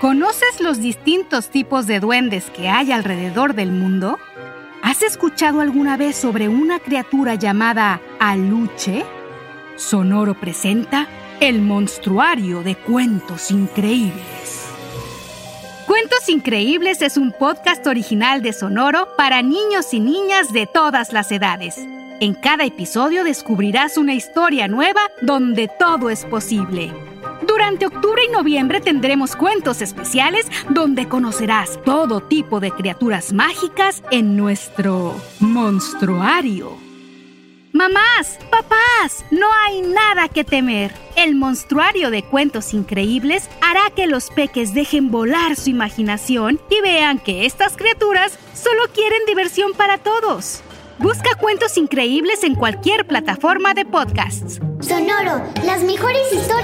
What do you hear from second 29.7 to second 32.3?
especiales donde conocerás todo